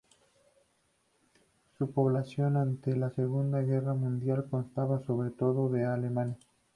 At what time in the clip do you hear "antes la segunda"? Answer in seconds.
2.57-3.61